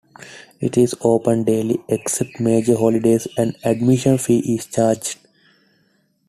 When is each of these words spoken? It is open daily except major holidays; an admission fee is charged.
It 0.59 0.79
is 0.79 0.95
open 1.01 1.43
daily 1.43 1.83
except 1.87 2.39
major 2.39 2.75
holidays; 2.75 3.27
an 3.37 3.53
admission 3.63 4.17
fee 4.17 4.55
is 4.55 4.65
charged. 4.65 5.19